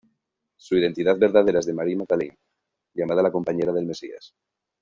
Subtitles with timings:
[0.57, 2.39] Su identidad verdadera es de Mary Magdalene,
[2.95, 4.33] llamada la compañera del Mesías.